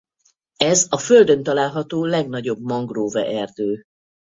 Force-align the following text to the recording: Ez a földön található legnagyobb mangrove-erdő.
Ez 0.57 0.85
a 0.89 0.97
földön 0.97 1.43
található 1.43 2.05
legnagyobb 2.05 2.59
mangrove-erdő. 2.61 3.83